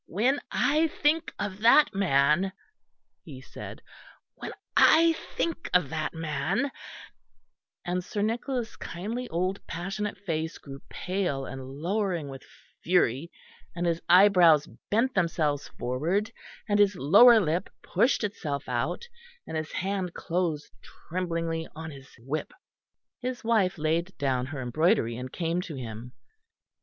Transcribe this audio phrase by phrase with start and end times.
[0.07, 2.53] When I think of that man,"
[3.23, 3.83] he said,
[4.33, 6.71] "when I think of that man"
[7.85, 12.41] and Sir Nicholas' kindly old passionate face grew pale and lowering with
[12.83, 13.31] fury,
[13.75, 16.31] and his eyebrows bent themselves forward,
[16.67, 19.07] and his lower lip pushed itself out,
[19.45, 20.71] and his hand closed
[21.09, 22.53] tremblingly on his whip.
[23.21, 26.13] His wife laid down her embroidery and came to him.